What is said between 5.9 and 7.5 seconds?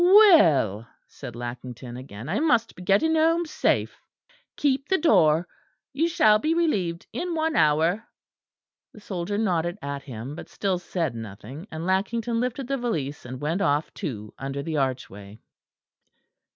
you shall be relieved in